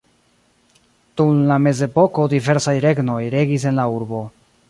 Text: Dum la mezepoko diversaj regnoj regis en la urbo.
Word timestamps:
Dum 1.21 1.43
la 1.51 1.57
mezepoko 1.65 2.25
diversaj 2.33 2.75
regnoj 2.89 3.21
regis 3.37 3.69
en 3.73 3.81
la 3.81 3.89
urbo. 4.01 4.27